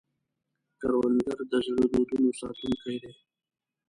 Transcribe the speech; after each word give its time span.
کروندګر 0.79 1.39
د 1.51 1.53
زړو 1.65 1.83
دودونو 1.93 2.29
ساتونکی 2.39 2.95
دی 3.01 3.11